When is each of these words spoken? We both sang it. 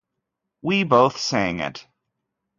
We 0.63 0.83
both 0.83 1.19
sang 1.19 1.59
it. 1.59 1.85